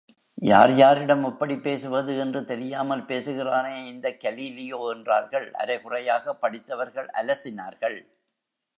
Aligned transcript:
யார், 0.41 0.71
யாரிடம் 0.73 1.25
இப்படிப் 1.25 1.63
பேசுவது 1.63 2.13
என்றுதெரியாமல் 2.23 3.05
பேசுகிறானே 3.05 3.85
இந்தக் 3.85 4.19
கலீலியோ 4.23 4.81
என்றார்கள் 4.91 5.51
அரைகுறையாக 5.53 6.35
படித்தவர்கள் 6.35 7.09
அலசினார்கள்! 7.13 7.99